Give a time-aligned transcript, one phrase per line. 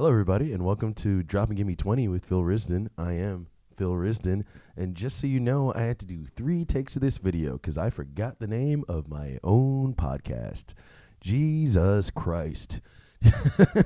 [0.00, 2.88] Hello, everybody, and welcome to Drop and Give Me 20 with Phil Risden.
[2.96, 6.96] I am Phil Risden, and just so you know, I had to do three takes
[6.96, 10.72] of this video because I forgot the name of my own podcast.
[11.20, 12.80] Jesus Christ.
[13.26, 13.84] I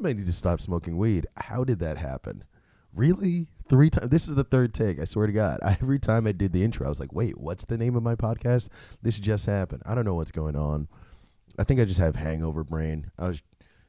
[0.00, 1.28] might need to stop smoking weed.
[1.36, 2.42] How did that happen?
[2.92, 3.46] Really?
[3.68, 4.10] Three times?
[4.10, 4.98] This is the third take.
[4.98, 5.60] I swear to God.
[5.62, 8.16] Every time I did the intro, I was like, wait, what's the name of my
[8.16, 8.70] podcast?
[9.02, 9.84] This just happened.
[9.86, 10.88] I don't know what's going on.
[11.60, 13.12] I think I just have hangover brain.
[13.16, 13.40] I was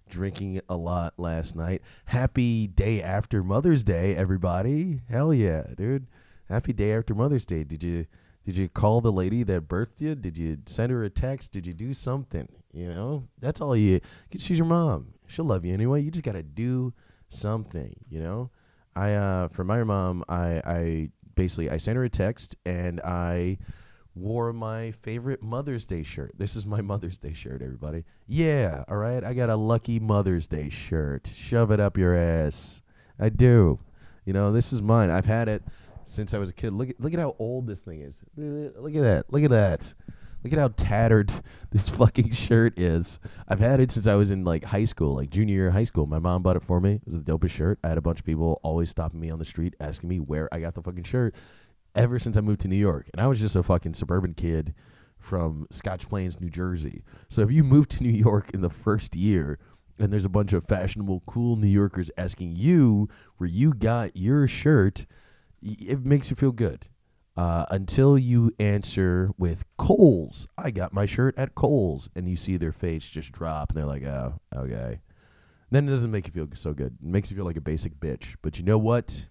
[0.09, 1.81] drinking a lot last night.
[2.05, 5.01] Happy day after Mother's Day, everybody.
[5.09, 6.07] Hell yeah, dude.
[6.49, 7.63] Happy day after Mother's Day.
[7.63, 8.05] Did you
[8.43, 10.13] did you call the lady that birthed you?
[10.13, 11.51] Did you send her a text?
[11.51, 12.47] Did you do something?
[12.73, 13.27] You know?
[13.39, 14.01] That's all you
[14.37, 15.13] she's your mom.
[15.27, 16.01] She'll love you anyway.
[16.01, 16.93] You just got to do
[17.29, 18.51] something, you know?
[18.95, 23.57] I uh for my mom, I I basically I sent her a text and I
[24.15, 26.33] wore my favorite Mother's Day shirt.
[26.37, 28.05] This is my Mother's Day shirt, everybody.
[28.27, 29.23] Yeah, all right.
[29.23, 31.29] I got a lucky Mother's Day shirt.
[31.35, 32.81] Shove it up your ass.
[33.19, 33.79] I do.
[34.25, 35.09] You know, this is mine.
[35.09, 35.63] I've had it
[36.03, 36.73] since I was a kid.
[36.73, 38.23] Look at look at how old this thing is.
[38.37, 39.25] Look at that.
[39.31, 39.93] Look at that.
[40.43, 41.31] Look at how tattered
[41.71, 43.19] this fucking shirt is.
[43.47, 45.83] I've had it since I was in like high school, like junior year of high
[45.83, 46.05] school.
[46.05, 46.93] My mom bought it for me.
[46.93, 47.79] It was the dopest shirt.
[47.83, 50.47] I had a bunch of people always stopping me on the street asking me where
[50.53, 51.35] I got the fucking shirt
[51.95, 53.09] ever since I moved to New York.
[53.13, 54.73] And I was just a fucking suburban kid
[55.17, 57.03] from Scotch Plains, New Jersey.
[57.29, 59.57] So if you move to New York in the first year
[59.97, 64.47] and there's a bunch of fashionable, cool New Yorkers asking you where you got your
[64.47, 65.05] shirt,
[65.61, 66.87] it makes you feel good.
[67.37, 70.47] Uh, until you answer with Kohl's.
[70.57, 72.09] I got my shirt at Kohl's.
[72.15, 75.01] And you see their face just drop and they're like, oh, okay.
[75.69, 76.97] Then it doesn't make you feel so good.
[77.01, 78.35] It makes you feel like a basic bitch.
[78.41, 79.27] But you know what?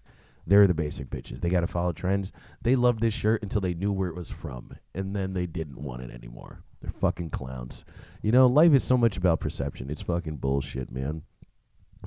[0.47, 1.41] They're the basic bitches.
[1.41, 2.31] They got to follow trends.
[2.61, 5.81] They loved this shirt until they knew where it was from, and then they didn't
[5.81, 6.63] want it anymore.
[6.81, 7.83] They're fucking clowns.
[8.21, 9.89] You know, life is so much about perception.
[9.89, 11.23] It's fucking bullshit, man.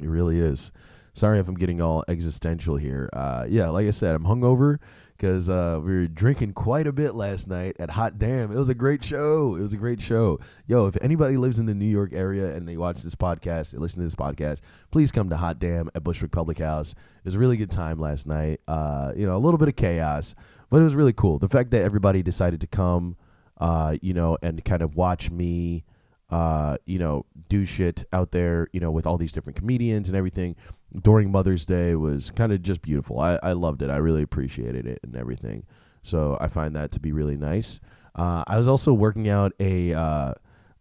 [0.01, 0.71] It really is.
[1.15, 3.11] Sorry if I'm getting all existential here.
[3.13, 4.79] Uh, yeah, like I said, I'm hungover
[5.19, 8.53] because uh, we were drinking quite a bit last night at Hot Damn.
[8.53, 9.57] It was a great show.
[9.57, 10.39] It was a great show.
[10.69, 13.79] Yo, if anybody lives in the New York area and they watch this podcast, they
[13.79, 14.61] listen to this podcast,
[14.93, 16.93] please come to Hot Damn at Bushwick Public House.
[16.93, 18.61] It was a really good time last night.
[18.69, 20.37] Uh, you know, a little bit of chaos,
[20.71, 21.41] but it was really cool.
[21.41, 23.17] The fact that everybody decided to come,
[23.59, 25.85] uh, you know, and kind of watch me
[26.31, 30.17] uh, you know, do shit out there, you know, with all these different comedians and
[30.17, 30.57] everything
[31.03, 33.19] during Mother's Day was kind of just beautiful.
[33.21, 33.91] I, I loved it.
[33.91, 35.65] I really appreciated it and everything.
[36.03, 37.81] So I find that to be really nice.
[38.15, 40.35] Uh, I was also working out a uh,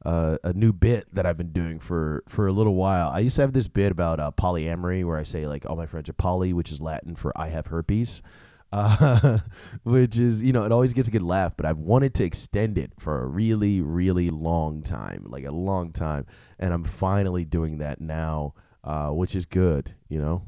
[0.05, 3.09] uh, a new bit that I've been doing for for a little while.
[3.09, 5.85] I used to have this bit about uh, polyamory where I say like all my
[5.85, 8.21] friends are poly, which is Latin for I have herpes.
[8.73, 9.39] Uh,
[9.83, 12.77] which is you know it always gets a good laugh but i've wanted to extend
[12.77, 16.25] it for a really really long time like a long time
[16.59, 20.43] and i'm finally doing that now uh, which is good you know?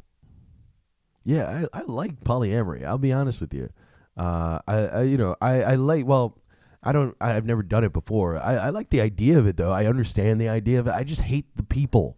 [1.23, 3.69] Yeah I, I like polyamory i'll be honest with you.
[4.17, 6.37] Uh, I, I you know I, I like well
[6.83, 8.37] I don't I've never done it before.
[8.37, 9.71] I, I like the idea of it though.
[9.71, 10.93] I understand the idea of it.
[10.93, 12.17] I just hate the people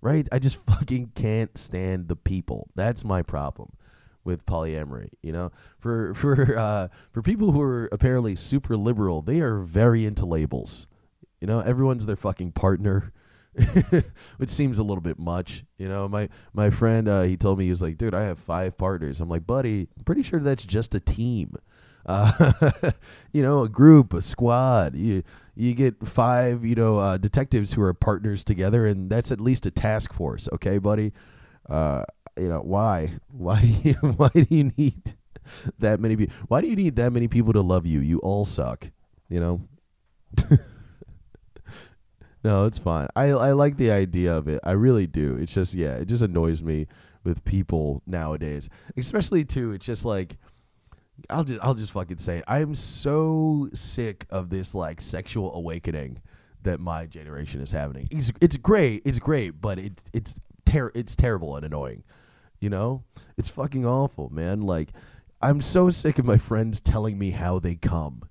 [0.00, 0.28] right?
[0.32, 2.68] I just fucking can't stand the people.
[2.74, 3.72] That's my problem
[4.26, 5.10] with polyamory.
[5.22, 10.04] You know, for for uh, for people who are apparently super liberal, they are very
[10.04, 10.88] into labels.
[11.40, 13.12] You know, everyone's their fucking partner,
[14.36, 15.64] which seems a little bit much.
[15.78, 18.38] You know, my my friend uh, he told me he was like, dude, I have
[18.38, 19.20] five partners.
[19.20, 21.56] I'm like, buddy, I'm pretty sure that's just a team.
[22.08, 22.92] Uh,
[23.32, 24.94] you know, a group, a squad.
[24.94, 25.24] You
[25.56, 29.66] you get five, you know, uh, detectives who are partners together, and that's at least
[29.66, 30.48] a task force.
[30.52, 31.12] Okay, buddy.
[31.68, 32.04] Uh,
[32.38, 35.14] you know why why do you why do you need
[35.78, 38.00] that many people why do you need that many people to love you?
[38.00, 38.90] You all suck
[39.28, 39.60] you know?
[42.46, 43.08] No it's fine.
[43.16, 44.60] I i like the idea of it.
[44.62, 45.36] I really do.
[45.36, 46.86] It's just yeah it just annoys me
[47.24, 48.68] with people nowadays.
[48.96, 50.36] Especially too it's just like
[51.30, 52.44] i'll just i'll just fucking say it.
[52.46, 56.20] I'm so sick of this like sexual awakening
[56.62, 58.06] that my generation is having.
[58.12, 62.04] It's, it's great it's great but it's it's ter- it's terrible and annoying
[62.60, 63.04] you know,
[63.36, 64.62] it's fucking awful, man.
[64.62, 64.90] Like,
[65.40, 68.22] I'm so sick of my friends telling me how they come.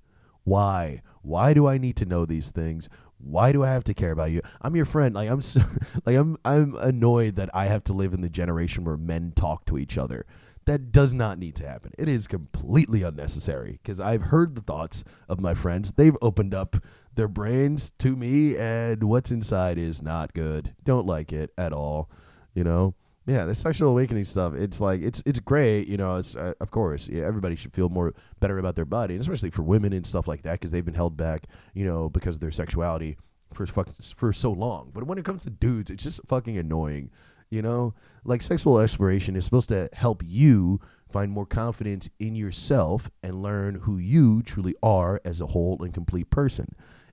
[0.44, 1.01] Why?
[1.22, 2.89] Why do I need to know these things?
[3.18, 4.42] Why do I have to care about you?
[4.62, 5.16] I'm your friend.
[5.16, 5.62] Like I'm so,
[6.06, 9.66] like I'm I'm annoyed that I have to live in the generation where men talk
[9.66, 10.25] to each other.
[10.66, 11.94] That does not need to happen.
[11.98, 15.92] It is completely unnecessary because I've heard the thoughts of my friends.
[15.92, 16.75] They've opened up
[17.13, 20.74] their brains to me and what's inside is not good.
[20.83, 22.10] Don't like it at all,
[22.56, 22.95] you know?
[23.27, 24.54] Yeah, the sexual awakening stuff.
[24.54, 26.18] It's like it's it's great, you know.
[26.18, 29.50] It's uh, of course, yeah, everybody should feel more better about their body, and especially
[29.50, 32.42] for women and stuff like that, because they've been held back, you know, because of
[32.42, 33.18] their sexuality
[33.51, 34.92] for fuck, for so long.
[34.94, 37.10] But when it comes to dudes, it's just fucking annoying.
[37.50, 37.94] You know,
[38.25, 40.80] like sexual exploration is supposed to help you
[41.12, 45.94] find more confidence in yourself and learn who you truly are as a whole and
[45.94, 46.68] complete person.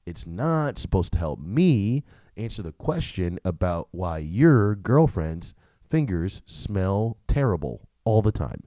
[0.05, 2.05] It's not supposed to help me
[2.37, 5.55] answer the question about why your girlfriend's
[5.93, 8.63] fingers smell terrible all the time.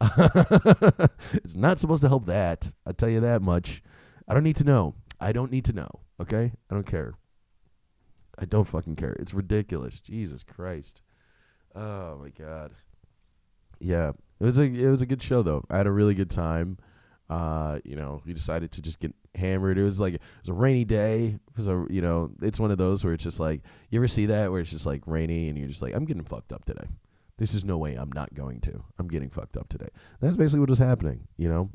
[1.34, 2.70] it's not supposed to help that.
[2.86, 3.82] I'll tell you that much.
[4.28, 4.94] I don't need to know.
[5.18, 5.88] I don't need to know.
[6.20, 6.52] Okay?
[6.70, 7.14] I don't care.
[8.38, 9.14] I don't fucking care.
[9.14, 9.98] It's ridiculous.
[9.98, 11.02] Jesus Christ.
[11.74, 12.70] Oh my god.
[13.80, 14.12] Yeah.
[14.38, 15.64] It was a it was a good show though.
[15.68, 16.78] I had a really good time.
[17.28, 19.78] Uh, you know, we decided to just get hammered.
[19.78, 21.36] It was like it was a rainy day.
[21.36, 24.08] It was a you know, it's one of those where it's just like you ever
[24.08, 26.64] see that where it's just like rainy and you're just like I'm getting fucked up
[26.64, 26.86] today.
[27.38, 28.82] This is no way I'm not going to.
[28.98, 29.88] I'm getting fucked up today.
[30.20, 31.70] That's basically what was happening, you know.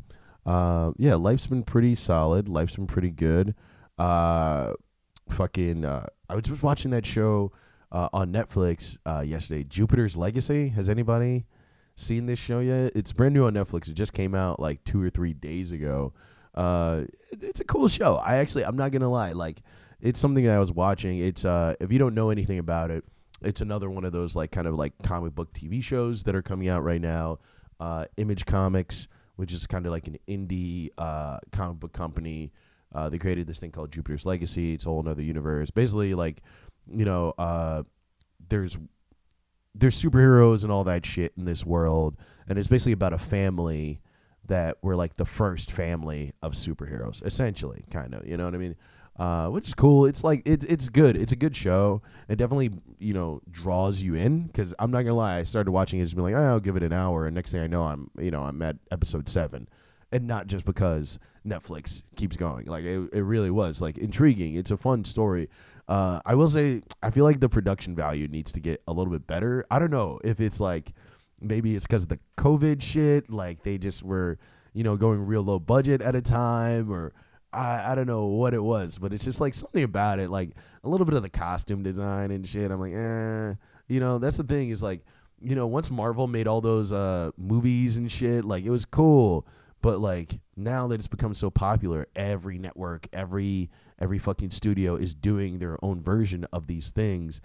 [0.46, 2.50] Uh, yeah, life's been pretty solid.
[2.50, 3.56] Life's been pretty good.
[3.98, 4.74] Uh,
[5.30, 7.54] fucking, uh, I was just watching that show
[7.94, 10.68] uh, on Netflix uh, yesterday, Jupiter's Legacy.
[10.70, 11.46] Has anybody
[11.96, 12.92] seen this show yet?
[12.94, 13.88] It's brand new on Netflix.
[13.88, 16.14] It just came out like two or three days ago.
[16.54, 18.16] Uh, it's a cool show.
[18.18, 19.62] I actually, I'm not gonna lie, like,
[20.04, 21.20] it's something that I was watching.
[21.20, 23.06] It's uh, if you don't know anything about it,
[23.42, 26.42] it's another one of those like kind of like comic book TV shows that are
[26.42, 27.40] coming out right now.
[27.80, 29.08] Uh, Image Comics,
[29.38, 32.52] which is kind of like an indie uh, comic book company.
[32.94, 34.74] Uh, they created this thing called Jupiter's Legacy.
[34.74, 35.72] It's a whole another universe.
[35.72, 36.42] Basically, like
[36.92, 37.84] you know, uh,
[38.50, 38.78] there's
[39.74, 42.18] there's superheroes and all that shit in this world,
[42.48, 44.02] and it's basically about a family
[44.48, 48.28] that were like the first family of superheroes, essentially, kind of.
[48.28, 48.76] You know what I mean?
[49.18, 50.06] Uh, which is cool.
[50.06, 51.16] It's like it, it's good.
[51.16, 52.02] It's a good show.
[52.30, 55.38] It definitely you know draws you in because I'm not gonna lie.
[55.38, 57.52] I started watching it just being like, oh, I'll give it an hour, and next
[57.52, 59.68] thing I know, I'm you know I'm at episode seven,
[60.12, 62.66] and not just because Netflix keeps going.
[62.66, 64.56] Like it, it really was like intriguing.
[64.56, 65.48] It's a fun story.
[65.88, 69.14] Uh, I will say I feel like the production value needs to get a little
[69.14, 69.66] bit better.
[69.70, 70.92] I don't know if it's like
[71.44, 73.30] maybe it's because of the COVID shit.
[73.30, 74.40] Like they just were
[74.74, 77.14] you know going real low budget at a time or.
[77.56, 80.56] I, I don't know what it was, but it's just like something about it, like
[80.84, 82.72] a little bit of the costume design and shit.
[82.72, 83.54] I'm like, eh,
[83.88, 85.02] you know, that's the thing is like,
[85.40, 89.46] you know, once Marvel made all those uh movies and shit, like it was cool,
[89.84, 93.70] but like now that it's become so popular, every network, every
[94.00, 97.42] every fucking studio is doing their own version of these things.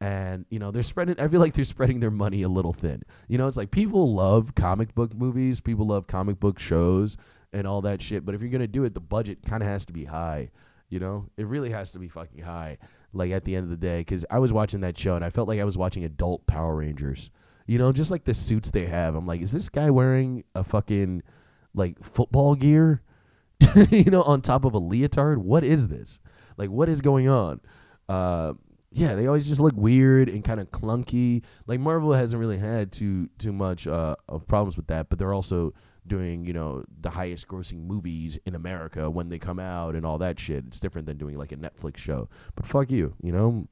[0.00, 1.20] And you know they're spreading.
[1.20, 3.02] I feel like they're spreading their money a little thin.
[3.28, 7.18] You know, it's like people love comic book movies, people love comic book shows,
[7.52, 8.24] and all that shit.
[8.24, 10.50] But if you're gonna do it, the budget kind of has to be high.
[10.88, 12.78] You know, it really has to be fucking high.
[13.12, 15.30] Like at the end of the day, because I was watching that show and I
[15.30, 17.30] felt like I was watching adult Power Rangers.
[17.66, 19.14] You know, just like the suits they have.
[19.14, 21.22] I'm like, is this guy wearing a fucking
[21.74, 23.02] like football gear?
[23.90, 25.38] you know, on top of a leotard.
[25.38, 26.20] What is this?
[26.56, 27.60] Like, what is going on?
[28.08, 28.54] Uh,
[28.92, 31.44] yeah, they always just look weird and kind of clunky.
[31.66, 35.32] Like Marvel hasn't really had too too much uh, of problems with that, but they're
[35.32, 35.72] also
[36.06, 40.18] doing you know the highest grossing movies in America when they come out and all
[40.18, 40.64] that shit.
[40.66, 42.28] It's different than doing like a Netflix show.
[42.56, 43.68] But fuck you, you know.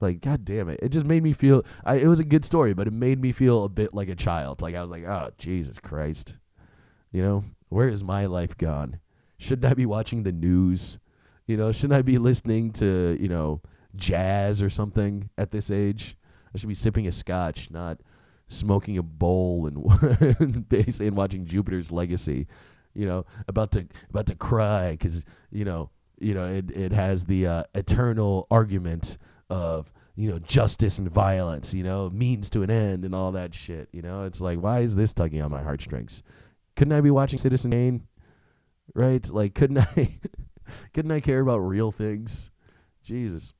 [0.00, 1.64] Like god damn it, it just made me feel.
[1.84, 4.16] I, it was a good story, but it made me feel a bit like a
[4.16, 4.60] child.
[4.60, 6.38] Like I was like, oh Jesus Christ,
[7.12, 8.98] you know, where is my life gone?
[9.38, 10.98] Shouldn't I be watching the news?
[11.46, 13.62] You know, shouldn't I be listening to you know
[13.96, 16.16] jazz or something at this age?
[16.54, 18.00] I should be sipping a scotch, not
[18.48, 22.46] smoking a bowl and basically and watching Jupiter's Legacy.
[22.94, 27.24] You know, about to about to cry because you know you know it it has
[27.24, 29.16] the uh, eternal argument
[29.48, 31.72] of you know justice and violence.
[31.72, 33.88] You know, means to an end and all that shit.
[33.92, 36.22] You know, it's like why is this tugging on my heartstrings?
[36.76, 38.06] Couldn't I be watching Citizen Kane?
[38.94, 39.26] Right?
[39.30, 40.18] Like, couldn't I?
[40.92, 42.50] couldn't I care about real things?
[43.02, 43.54] Jesus.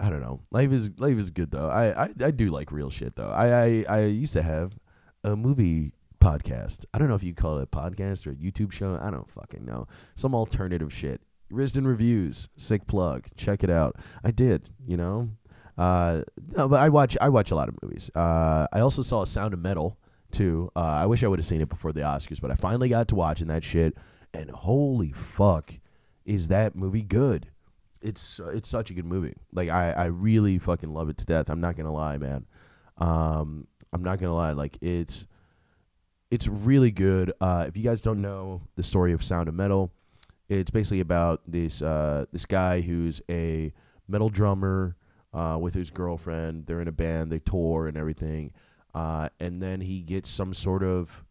[0.00, 0.40] I don't know.
[0.50, 1.68] Life is life is good though.
[1.68, 3.30] I, I, I do like real shit though.
[3.30, 4.72] I, I I used to have
[5.24, 6.86] a movie podcast.
[6.94, 8.98] I don't know if you call it a podcast or a YouTube show.
[9.00, 9.86] I don't fucking know.
[10.14, 11.20] Some alternative shit.
[11.52, 12.48] Risden reviews.
[12.56, 13.26] Sick plug.
[13.36, 13.96] Check it out.
[14.24, 14.70] I did.
[14.86, 15.28] You know.
[15.76, 16.22] Uh,
[16.56, 18.10] no, but I watch I watch a lot of movies.
[18.14, 19.98] Uh, I also saw a Sound of Metal
[20.30, 20.70] too.
[20.74, 23.08] Uh, I wish I would have seen it before the Oscars, but I finally got
[23.08, 23.96] to watching that shit,
[24.32, 25.74] and holy fuck,
[26.24, 27.48] is that movie good?
[28.02, 29.34] It's it's such a good movie.
[29.52, 31.50] Like I I really fucking love it to death.
[31.50, 32.46] I'm not gonna lie, man.
[32.98, 34.52] Um, I'm not gonna lie.
[34.52, 35.26] Like it's
[36.30, 37.32] it's really good.
[37.40, 39.92] Uh, if you guys don't know the story of Sound of Metal,
[40.48, 43.72] it's basically about this uh, this guy who's a
[44.08, 44.96] metal drummer
[45.32, 46.66] uh, with his girlfriend.
[46.66, 47.30] They're in a band.
[47.30, 48.52] They tour and everything.
[48.94, 51.24] Uh, and then he gets some sort of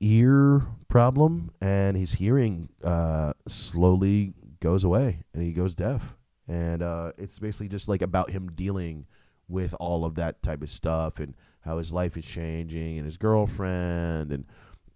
[0.00, 6.14] ear problem, and his hearing uh, slowly goes away, and he goes deaf.
[6.46, 9.06] And uh, it's basically just like about him dealing
[9.48, 13.16] with all of that type of stuff and how his life is changing and his
[13.16, 14.44] girlfriend and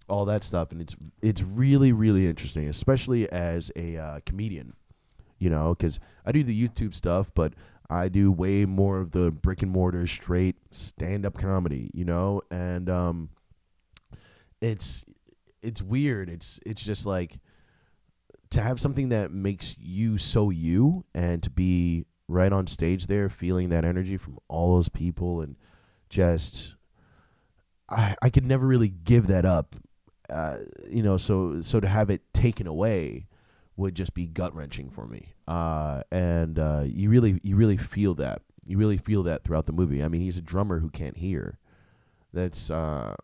[0.08, 0.72] all that stuff.
[0.72, 4.74] And it's it's really really interesting especially as a uh, comedian
[5.38, 7.54] you know because i do the youtube stuff but
[7.90, 12.42] i do way more of the brick and mortar straight stand-up comedy you know?
[12.50, 13.30] And um
[14.62, 15.04] it's
[15.62, 16.30] it's weird.
[16.30, 17.38] It's it's just like
[18.52, 23.28] to have something that makes you so you and to be right on stage there
[23.28, 25.56] feeling that energy from all those people and
[26.08, 26.74] just
[27.88, 29.76] I, I could never really give that up
[30.30, 33.26] uh, you know so so to have it taken away
[33.76, 35.34] would just be gut wrenching for me.
[35.48, 38.42] Uh, and uh, you really you really feel that.
[38.64, 40.02] You really feel that throughout the movie.
[40.02, 41.58] I mean he's a drummer who can't hear.
[42.32, 43.14] That's uh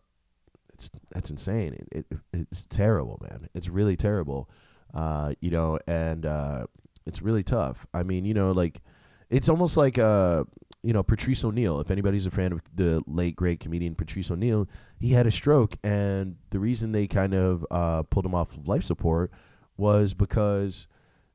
[0.73, 1.85] it's that's insane.
[1.91, 3.47] It, it it's terrible man.
[3.53, 4.49] It's really terrible
[4.93, 6.65] uh you know and uh
[7.05, 8.81] it's really tough I mean you know like
[9.29, 10.43] it's almost like uh
[10.83, 11.79] you know Patrice O'Neal.
[11.79, 14.67] If anybody's a fan of the late great comedian Patrice O'Neal,
[14.99, 18.67] he had a stroke, and the reason they kind of uh, pulled him off of
[18.67, 19.31] life support
[19.77, 20.87] was because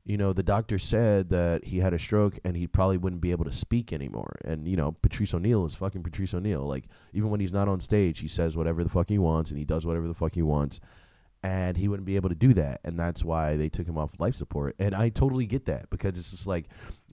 [0.03, 3.31] you know the doctor said that he had a stroke and he probably wouldn't be
[3.31, 4.35] able to speak anymore.
[4.43, 6.61] And you know Patrice O'Neal is fucking Patrice O'Neal.
[6.61, 9.59] Like even when he's not on stage, he says whatever the fuck he wants and
[9.59, 10.79] he does whatever the fuck he wants.
[11.45, 14.09] And he wouldn't be able to do that, and that's why they took him off
[14.17, 14.75] life support.
[14.79, 16.65] And I totally get that because it's just like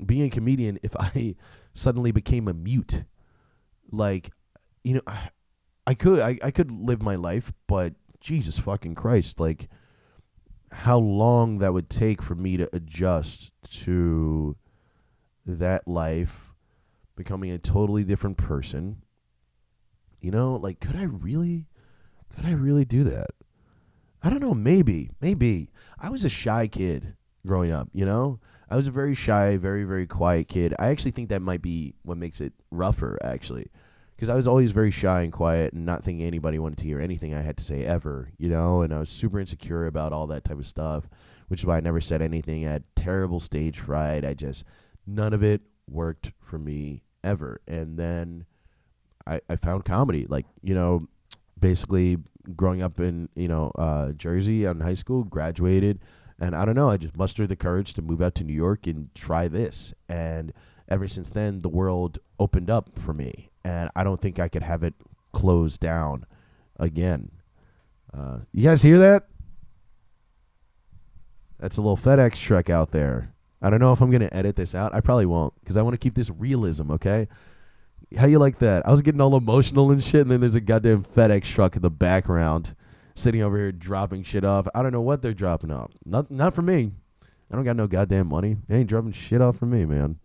[0.07, 0.79] being a comedian.
[0.83, 1.35] If I
[1.75, 3.05] suddenly became a mute.
[3.91, 4.31] Like,
[4.85, 5.29] you know, I,
[5.87, 9.69] I could I, I could live my life, but Jesus fucking Christ, like
[10.71, 14.57] how long that would take for me to adjust to
[15.45, 16.55] that life,
[17.17, 19.03] becoming a totally different person.
[20.23, 21.67] You know, like could I really
[22.35, 23.33] could I really do that?
[24.23, 25.71] I don't know, maybe, maybe.
[25.99, 27.15] I was a shy kid
[27.47, 28.39] growing up, you know?
[28.73, 30.73] I was a very shy, very very quiet kid.
[30.79, 33.71] I actually think that might be what makes it rougher, actually,
[34.17, 36.99] because I was always very shy and quiet, and not thinking anybody wanted to hear
[36.99, 38.81] anything I had to say ever, you know.
[38.81, 41.07] And I was super insecure about all that type of stuff,
[41.49, 42.67] which is why I never said anything.
[42.67, 44.25] I had terrible stage fright.
[44.25, 44.65] I just
[45.07, 47.61] none of it worked for me ever.
[47.69, 48.47] And then
[49.27, 51.09] I I found comedy, like you know,
[51.61, 52.17] basically
[52.57, 56.01] growing up in you know uh, Jersey in high school, graduated
[56.43, 58.89] and I don't know, I just mustered the courage to move out to New York
[58.89, 59.95] and try this.
[60.09, 60.53] And
[60.89, 63.51] ever since then, the world opened up for me.
[63.65, 64.95] And I don't think I could have it
[65.33, 66.27] closed down
[66.81, 67.31] again.
[68.13, 69.29] Uh, you guys hear that?
[71.61, 73.33] That's a little FedEx truck out there.
[73.63, 74.93] I don't know if I'm going to edit this out.
[74.93, 77.29] I probably won't because I want to keep this realism, okay?
[78.17, 78.87] How you like that?
[78.87, 81.83] I was getting all emotional and shit, and then there's a goddamn FedEx truck in
[81.83, 82.75] the background
[83.15, 84.67] sitting over here dropping shit off.
[84.75, 85.91] I don't know what they're dropping off.
[86.05, 86.93] Not not for me.
[87.51, 88.57] I don't got no goddamn money.
[88.69, 90.19] They ain't dropping shit off for me, man.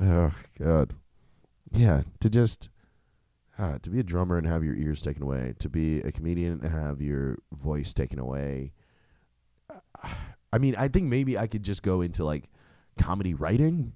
[0.00, 0.94] Oh god.
[1.72, 2.68] Yeah, to just
[3.58, 6.60] uh, to be a drummer and have your ears taken away, to be a comedian
[6.62, 8.72] and have your voice taken away.
[10.52, 12.44] I mean, I think maybe I could just go into like
[12.98, 13.92] comedy writing.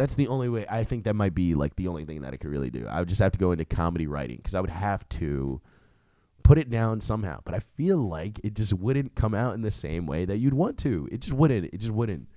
[0.00, 0.64] That's the only way.
[0.66, 2.86] I think that might be like the only thing that I could really do.
[2.86, 5.60] I would just have to go into comedy writing because I would have to
[6.42, 7.40] put it down somehow.
[7.44, 10.54] But I feel like it just wouldn't come out in the same way that you'd
[10.54, 11.06] want to.
[11.12, 11.66] It just wouldn't.
[11.66, 12.28] It just wouldn't.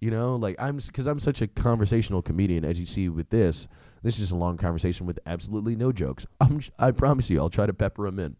[0.00, 3.68] You know, like I'm because I'm such a conversational comedian, as you see with this.
[4.02, 6.26] This is just a long conversation with absolutely no jokes.
[6.42, 8.36] I'm, I promise you, I'll try to pepper them in.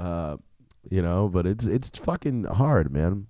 [0.00, 0.38] Uh,
[0.90, 3.26] you know, but it's it's fucking hard, man.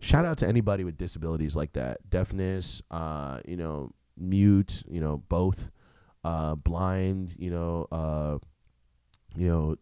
[0.00, 5.22] Shout out to anybody with disabilities like that, deafness, uh, you know, mute, you know,
[5.28, 5.70] both,
[6.24, 8.38] uh, blind, you know, uh,
[9.36, 9.76] you know,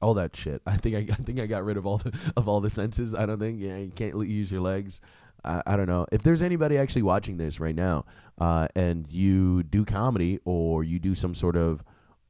[0.00, 0.62] all that shit.
[0.66, 3.14] I think I, I think I got rid of all the of all the senses.
[3.14, 5.00] I don't think yeah, you can't use your legs.
[5.44, 8.04] I, I don't know if there's anybody actually watching this right now,
[8.38, 11.82] uh, and you do comedy or you do some sort of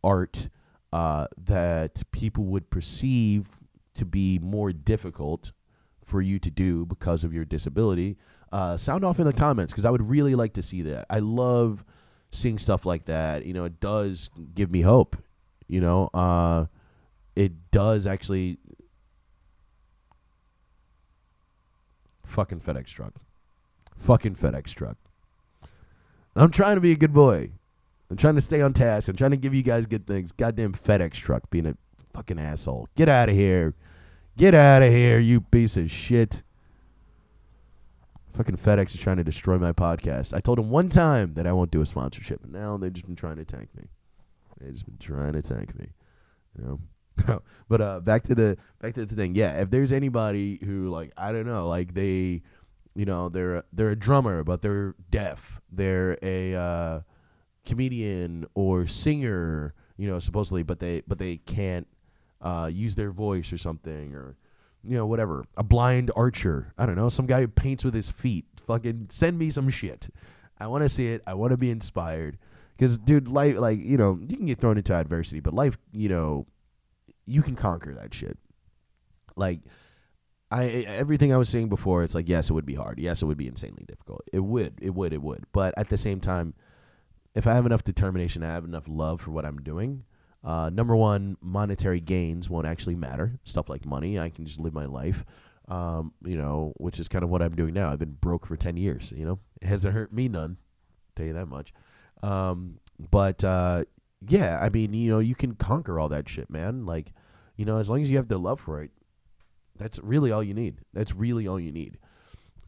[0.03, 0.49] art
[0.93, 3.47] uh, that people would perceive
[3.95, 5.53] to be more difficult
[6.11, 8.17] for you to do because of your disability.
[8.53, 11.07] Uh, sound off in the comments because I would really like to see that.
[11.09, 11.85] I love
[12.33, 13.47] seeing stuff like that.
[13.47, 15.17] You know, it does give me hope.
[15.69, 16.67] You know, uh,
[17.37, 18.59] it does actually
[22.25, 23.15] fucking FedEx truck.
[23.99, 24.97] Fucking FedEx truck.
[26.35, 27.51] I'm trying to be a good boy.
[28.11, 29.09] I'm trying to stay on task.
[29.09, 30.33] I'm trying to give you guys good things.
[30.33, 31.77] Goddamn FedEx truck being a
[32.13, 32.89] fucking asshole.
[32.97, 33.75] Get out of here.
[34.37, 36.43] Get out of here, you piece of shit.
[38.35, 40.33] Fucking FedEx is trying to destroy my podcast.
[40.33, 43.07] I told them one time that I won't do a sponsorship, and now they've just
[43.07, 43.85] been trying to tank me.
[44.61, 45.89] They've just been trying to tank me.
[46.57, 46.81] You know?
[47.69, 49.35] but uh, back to the back to the thing.
[49.35, 52.43] Yeah, if there's anybody who like I don't know, like they,
[52.95, 55.61] you know, they're they're a drummer but they're deaf.
[55.71, 57.01] They're a uh,
[57.65, 61.87] comedian or singer, you know, supposedly, but they but they can't
[62.41, 64.37] uh, use their voice or something or
[64.83, 65.45] you know whatever.
[65.57, 68.47] A blind archer, I don't know, some guy who paints with his feet.
[68.67, 70.09] Fucking send me some shit.
[70.59, 71.23] I want to see it.
[71.27, 72.39] I want to be inspired.
[72.77, 76.09] Because, dude, life, like, you know, you can get thrown into adversity, but life, you
[76.09, 76.47] know,
[77.27, 78.39] you can conquer that shit.
[79.37, 79.61] Like,
[80.51, 82.99] I everything I was saying before, it's like yes, it would be hard.
[82.99, 84.23] Yes, it would be insanely difficult.
[84.33, 85.45] It would, it would, it would.
[85.53, 86.55] But at the same time,
[87.35, 90.05] if I have enough determination, I have enough love for what I'm doing.
[90.43, 93.39] Uh, number one, monetary gains won't actually matter.
[93.45, 95.25] Stuff like money, I can just live my life.
[95.69, 97.91] Um, you know, which is kind of what I'm doing now.
[97.91, 99.13] I've been broke for ten years.
[99.17, 100.57] You know, it hasn't hurt me none.
[101.15, 101.73] Tell you that much.
[102.23, 102.79] Um,
[103.11, 103.85] but uh,
[104.27, 106.87] yeah, I mean, you know, you can conquer all that shit, man.
[106.87, 107.13] Like,
[107.57, 108.91] you know, as long as you have the love for it,
[109.77, 110.79] that's really all you need.
[110.93, 111.99] That's really all you need.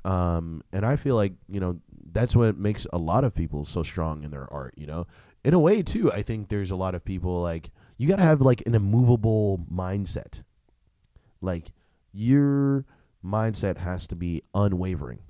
[0.05, 1.81] Um, and I feel like you know
[2.13, 4.75] that's what makes a lot of people so strong in their art.
[4.77, 5.07] You know,
[5.45, 6.11] in a way too.
[6.13, 9.65] I think there's a lot of people like you got to have like an immovable
[9.73, 10.43] mindset.
[11.41, 11.73] Like
[12.13, 12.85] your
[13.25, 15.21] mindset has to be unwavering.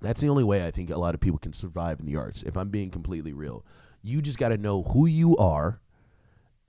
[0.00, 2.42] That's the only way I think a lot of people can survive in the arts.
[2.42, 3.64] If I'm being completely real,
[4.02, 5.80] you just got to know who you are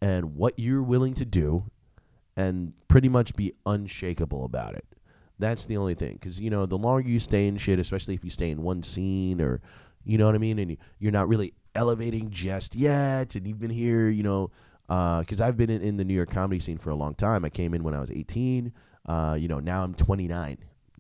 [0.02, 1.66] and what you're willing to do
[2.38, 4.86] and pretty much be unshakable about it.
[5.40, 6.14] That's the only thing.
[6.14, 8.84] Because, you know, the longer you stay in shit, especially if you stay in one
[8.84, 9.62] scene or,
[10.04, 10.60] you know what I mean?
[10.60, 13.36] And you're not really elevating just yet.
[13.36, 14.52] And you've been here, you know,
[14.88, 17.46] because uh, I've been in, in, the New York comedy scene for a long time.
[17.46, 18.74] I came in when I was 18.
[19.06, 20.58] Uh, you know, now I'm 29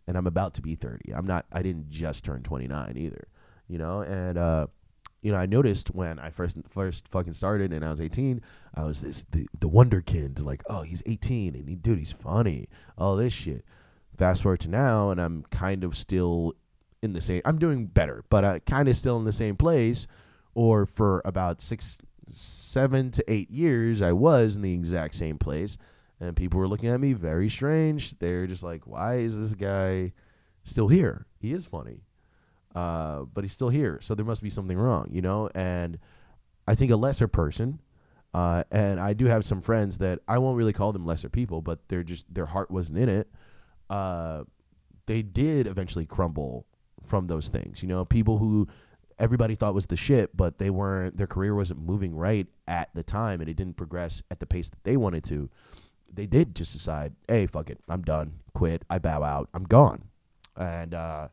[0.07, 1.13] and I'm about to be 30.
[1.13, 3.27] I'm not, I didn't just turn 29 either,
[3.67, 4.67] you know, and, uh,
[5.21, 8.41] you know, I noticed when I first first fucking started and I was 18,
[8.75, 12.67] I was this the, the wonderkind, like, oh, he's 18 and he, dude, he's funny,
[12.97, 13.63] all this shit.
[14.17, 16.55] Fast forward to now, and I'm kind of still
[17.01, 17.41] in the same.
[17.45, 20.07] I'm doing better, but I kind of still in the same place.
[20.55, 21.97] Or for about six,
[22.29, 25.77] seven to eight years, I was in the exact same place,
[26.19, 28.17] and people were looking at me very strange.
[28.19, 30.13] They're just like, why is this guy
[30.63, 31.25] still here?
[31.39, 32.01] He is funny
[32.75, 33.99] uh, but he's still here.
[34.01, 35.49] So there must be something wrong, you know?
[35.53, 35.99] And
[36.67, 37.79] I think a lesser person,
[38.33, 41.61] uh, and I do have some friends that I won't really call them lesser people,
[41.61, 43.29] but they're just, their heart wasn't in it.
[43.89, 44.43] Uh,
[45.05, 46.65] they did eventually crumble
[47.03, 48.05] from those things, you know?
[48.05, 48.67] People who
[49.19, 53.03] everybody thought was the shit, but they weren't, their career wasn't moving right at the
[53.03, 55.49] time and it didn't progress at the pace that they wanted to.
[56.13, 60.03] They did just decide, hey, fuck it, I'm done, quit, I bow out, I'm gone.
[60.55, 61.27] And, uh,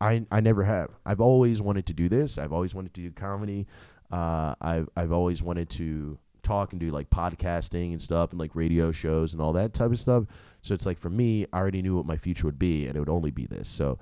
[0.00, 0.90] I I never have.
[1.04, 2.38] I've always wanted to do this.
[2.38, 3.66] I've always wanted to do comedy.
[4.10, 8.54] Uh, I've I've always wanted to talk and do like podcasting and stuff and like
[8.54, 10.24] radio shows and all that type of stuff.
[10.62, 13.00] So it's like for me, I already knew what my future would be, and it
[13.00, 13.68] would only be this.
[13.68, 13.98] So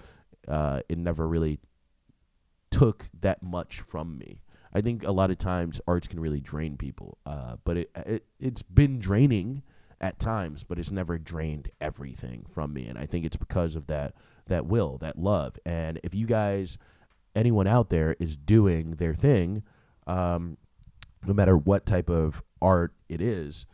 [0.49, 1.59] uh, it never really
[2.75, 4.41] took that much from me.
[4.73, 8.27] I think a lot of times arts can really drain people, uh, but it, it
[8.41, 9.63] it's been draining
[10.01, 13.87] at times, but it's never drained everything from me, and I think it's because of
[13.87, 14.15] that
[14.47, 15.57] that will, that love.
[15.65, 16.77] And if you guys,
[17.37, 19.63] anyone out there is doing their thing,
[20.07, 20.59] um,
[21.25, 23.67] no matter what type of art it is,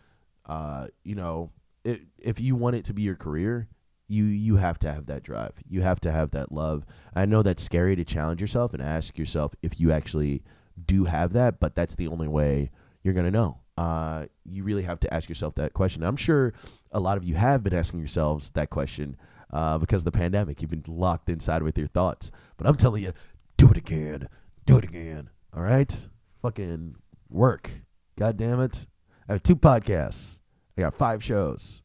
[0.46, 1.50] uh, you know,
[1.84, 3.66] it, if you want it to be your career,
[4.10, 5.52] you you have to have that drive.
[5.68, 6.84] You have to have that love.
[7.14, 10.42] I know that's scary to challenge yourself and ask yourself if you actually
[10.86, 12.70] do have that, but that's the only way
[13.02, 13.58] you're gonna know.
[13.76, 16.02] Uh, you really have to ask yourself that question.
[16.02, 16.52] I'm sure
[16.92, 19.16] a lot of you have been asking yourselves that question
[19.52, 20.60] uh, because of the pandemic.
[20.60, 22.30] You've been locked inside with your thoughts.
[22.56, 23.12] But I'm telling you,
[23.56, 24.28] do it again.
[24.66, 25.30] Do it again.
[25.56, 26.08] All right?
[26.42, 26.96] Fucking
[27.30, 27.70] work.
[28.18, 28.86] God damn it.
[29.28, 30.40] I have two podcasts.
[30.76, 31.82] I got five shows.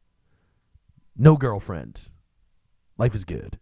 [1.16, 2.10] No girlfriend.
[2.98, 3.60] Life is good.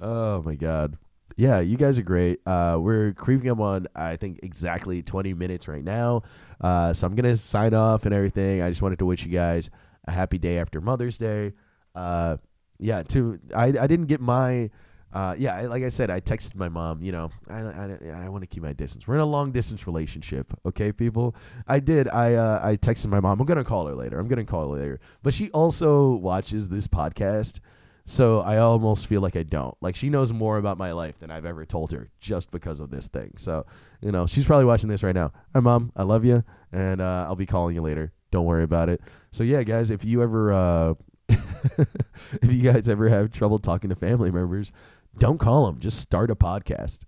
[0.00, 0.96] oh my god.
[1.36, 2.40] Yeah, you guys are great.
[2.46, 6.22] Uh, we're creeping up on I think exactly 20 minutes right now.
[6.60, 8.62] Uh, so I'm gonna sign off and everything.
[8.62, 9.70] I just wanted to wish you guys
[10.06, 11.52] a happy day after Mother's Day.
[11.94, 12.38] Uh,
[12.78, 14.70] yeah, to I I didn't get my.
[15.16, 17.02] Uh, yeah, like I said, I texted my mom.
[17.02, 19.08] You know, I I, I want to keep my distance.
[19.08, 21.34] We're in a long distance relationship, okay, people.
[21.66, 22.06] I did.
[22.08, 23.40] I uh, I texted my mom.
[23.40, 24.18] I'm gonna call her later.
[24.18, 25.00] I'm gonna call her later.
[25.22, 27.60] But she also watches this podcast,
[28.04, 29.74] so I almost feel like I don't.
[29.80, 32.90] Like she knows more about my life than I've ever told her, just because of
[32.90, 33.32] this thing.
[33.38, 33.64] So
[34.02, 35.32] you know, she's probably watching this right now.
[35.54, 35.92] Hi, mom.
[35.96, 38.12] I love you, and uh, I'll be calling you later.
[38.32, 39.00] Don't worry about it.
[39.30, 40.94] So yeah, guys, if you ever uh,
[41.28, 44.72] if you guys ever have trouble talking to family members,
[45.18, 45.78] don't call them.
[45.78, 47.00] Just start a podcast.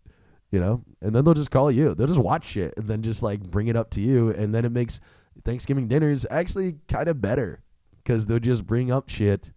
[0.51, 1.95] You know, and then they'll just call you.
[1.95, 4.65] They'll just watch shit and then just like bring it up to you, and then
[4.65, 4.99] it makes
[5.45, 7.63] Thanksgiving dinners actually kind of better
[8.03, 9.51] because they'll just bring up shit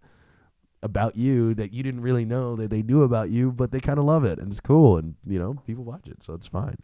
[0.82, 3.98] about you that you didn't really know that they knew about you, but they kind
[3.98, 6.76] of love it and it's cool and you know people watch it, so it's fine.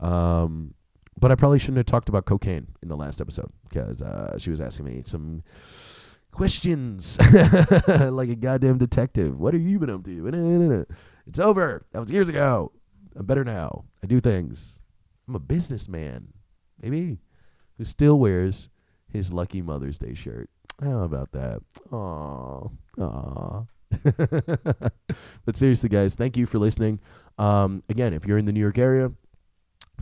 [0.00, 0.74] Um,
[1.18, 4.50] but I probably shouldn't have talked about cocaine in the last episode because uh, she
[4.50, 5.42] was asking me some
[6.36, 7.18] questions
[7.88, 9.40] like a goddamn detective.
[9.40, 10.86] What have you been up to?
[11.26, 11.84] It's over.
[11.90, 12.70] That was years ago.
[13.16, 13.86] I'm better now.
[14.04, 14.80] I do things.
[15.26, 16.28] I'm a businessman,
[16.80, 17.18] maybe,
[17.78, 18.68] who still wears
[19.12, 20.48] his lucky Mother's Day shirt.
[20.80, 21.62] How about that?
[21.90, 22.68] Aw,
[23.00, 23.64] aw.
[25.46, 27.00] but seriously, guys, thank you for listening.
[27.38, 29.10] Um, again, if you're in the New York area,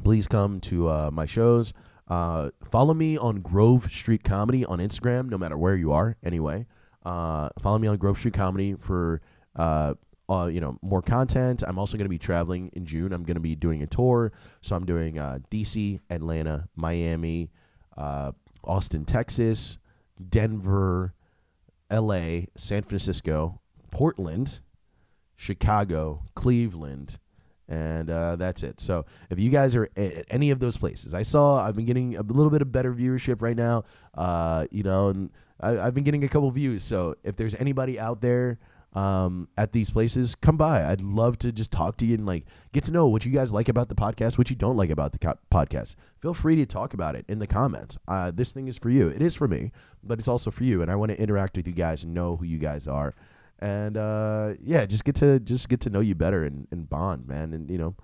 [0.02, 1.72] please come to uh, my shows.
[2.06, 6.16] Uh, follow me on Grove Street Comedy on Instagram, no matter where you are.
[6.22, 6.66] Anyway,
[7.04, 9.22] uh, follow me on Grove Street Comedy for
[9.56, 9.94] uh,
[10.28, 11.62] uh, you know more content.
[11.66, 13.12] I'm also going to be traveling in June.
[13.12, 17.50] I'm going to be doing a tour, so I'm doing uh, DC, Atlanta, Miami,
[17.96, 19.78] uh, Austin, Texas,
[20.28, 21.14] Denver,
[21.90, 24.60] L.A., San Francisco, Portland,
[25.36, 27.18] Chicago, Cleveland,
[27.68, 28.80] and uh, that's it.
[28.80, 32.16] So if you guys are at any of those places, I saw I've been getting
[32.16, 33.84] a little bit of better viewership right now.
[34.14, 36.84] Uh, you know, and I, have been getting a couple views.
[36.84, 38.58] So if there's anybody out there
[38.94, 40.84] um, at these places, come by.
[40.84, 43.52] I'd love to just talk to you and like get to know what you guys
[43.52, 45.96] like about the podcast, what you don't like about the co- podcast.
[46.20, 47.98] Feel free to talk about it in the comments.
[48.06, 49.08] Uh, this thing is for you.
[49.08, 49.72] It is for me,
[50.02, 52.36] but it's also for you, and I want to interact with you guys and know
[52.36, 53.14] who you guys are
[53.64, 57.26] and uh, yeah, just get to just get to know you better and, and bond,
[57.26, 57.54] man.
[57.54, 57.96] And you know,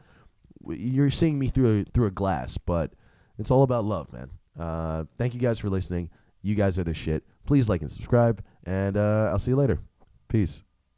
[0.67, 2.93] you're seeing me through a, through a glass, but
[3.39, 4.31] it's all about love, man.
[4.59, 6.09] Uh, thank you guys for listening.
[6.41, 7.25] You guys are the shit.
[7.45, 9.79] Please like and subscribe, and uh, I'll see you later.
[10.29, 10.63] Peace.